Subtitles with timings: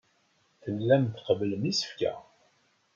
[0.63, 2.13] Tellam tqebblem isefka.